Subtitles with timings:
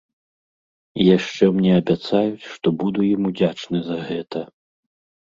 [1.03, 4.39] І яшчэ мне абяцаюць, што буду ім удзячны за гэта.